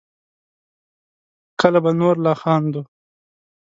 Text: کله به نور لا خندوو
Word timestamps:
کله 1.59 1.79
به 1.83 1.91
نور 1.99 2.15
لا 2.23 2.33
خندوو 2.41 2.83